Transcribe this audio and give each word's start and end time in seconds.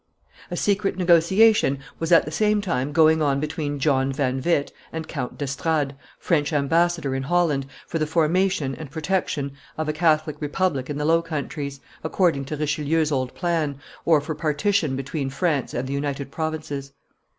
A 0.49 0.57
secret 0.57 0.97
negotiation 0.97 1.77
was 1.99 2.11
at 2.11 2.25
the 2.25 2.31
same 2.31 2.59
time 2.59 2.91
going 2.91 3.21
on 3.21 3.39
between 3.39 3.77
John 3.77 4.11
van 4.11 4.41
Witt 4.43 4.71
and 4.91 5.07
Count 5.07 5.37
d'Estrades, 5.37 5.93
French 6.17 6.51
ambassador 6.51 7.13
in 7.13 7.21
Holland, 7.21 7.67
for 7.85 7.99
the 7.99 8.07
formation 8.07 8.73
and 8.73 8.89
protection 8.89 9.51
of 9.77 9.87
a 9.87 9.93
Catholic 9.93 10.37
republic 10.39 10.89
in 10.89 10.97
the 10.97 11.05
Low 11.05 11.21
Countries, 11.21 11.81
according 12.03 12.45
to 12.45 12.57
Richelieu's 12.57 13.11
old 13.11 13.35
plan, 13.35 13.77
or 14.03 14.19
for 14.21 14.33
partition 14.33 14.95
between 14.95 15.29
France 15.29 15.71
and 15.71 15.87
the 15.87 15.93
United 15.93 16.31
Provinces. 16.31 16.93